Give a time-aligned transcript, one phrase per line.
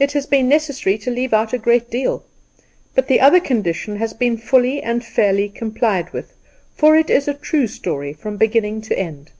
[0.00, 2.24] It has been necessary to leave out a great deal;
[2.96, 6.34] but the other condition has been fully and fairly complied with;
[6.74, 9.30] for it is a true story from beginning to end.